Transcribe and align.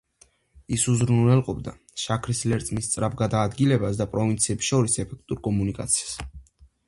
ის 0.77 0.83
უზრუნველყოფდა 0.93 1.73
შაქრის 2.03 2.39
ლერწმის 2.53 2.89
სწრაფ 2.89 3.19
გადაადგილებას 3.21 4.01
და 4.01 4.09
პროვინციებს 4.15 4.73
შორის 4.73 4.99
ეფექტურ 5.07 5.45
კომუნიკაციას. 5.49 6.19